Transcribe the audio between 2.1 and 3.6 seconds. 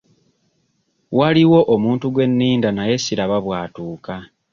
gwe nninda naye siraba